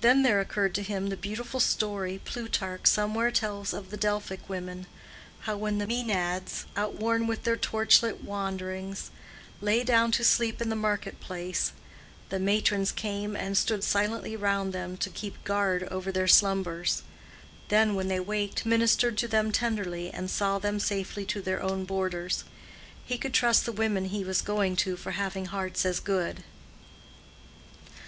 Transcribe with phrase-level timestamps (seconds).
[0.00, 4.86] Then there occurred to him the beautiful story Plutarch somewhere tells of the Delphic women:
[5.42, 9.12] how when the Maenads, outworn with their torch lit wanderings,
[9.60, 11.70] lay down to sleep in the market place,
[12.30, 17.04] the matrons came and stood silently round them to keep guard over their slumbers;
[17.68, 21.84] then, when they waked, ministered to them tenderly and saw them safely to their own
[21.84, 22.42] borders.
[23.06, 26.42] He could trust the women he was going to for having hearts as good.